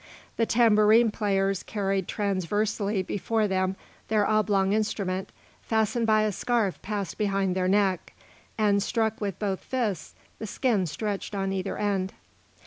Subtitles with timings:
[0.35, 3.75] The tambourine players carried transversely before them
[4.07, 5.29] their oblong instrument
[5.61, 8.13] fastened by a scarf passed behind their neck,
[8.57, 12.15] and struck with both fists the skin stretched on either end.